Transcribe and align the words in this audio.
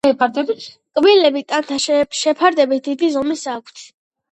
კბილები 0.99 1.43
ტანთან 1.51 1.83
შეფარდებით 2.21 2.85
დიდი 2.91 3.13
ზომის 3.19 3.47
აქვთ. 3.57 3.87